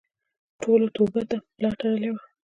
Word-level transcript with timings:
ټولو 0.61 0.87
توبو 0.95 1.21
ته 1.29 1.35
ملا 1.57 1.71
تړلې 1.79 2.09
وه. 2.13 2.21